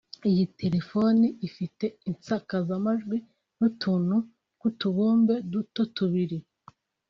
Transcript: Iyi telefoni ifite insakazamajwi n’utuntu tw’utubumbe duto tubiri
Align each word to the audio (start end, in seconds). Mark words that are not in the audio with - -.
Iyi 0.29 0.43
telefoni 0.61 1.27
ifite 1.47 1.85
insakazamajwi 2.09 3.17
n’utuntu 3.57 4.15
tw’utubumbe 4.57 5.35
duto 5.51 5.81
tubiri 5.95 6.37